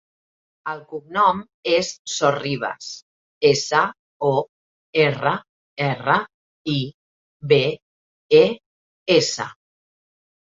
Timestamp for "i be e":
6.75-8.43